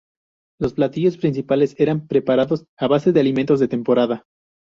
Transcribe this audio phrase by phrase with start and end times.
[0.59, 4.23] Los platillos principales eran preparados a base de alimentos de temporada.